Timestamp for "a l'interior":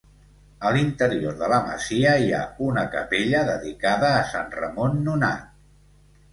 0.69-1.35